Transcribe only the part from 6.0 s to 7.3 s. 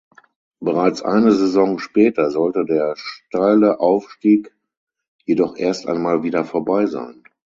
wieder vorbei sein.